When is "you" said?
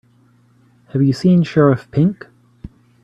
1.03-1.13